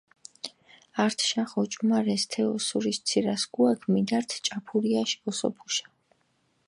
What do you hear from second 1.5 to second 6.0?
ოჭუმარესჷ თე ოსურიში ცირასქუაქჷ მიდართჷ ჭაფურიაში ოსოფუშა.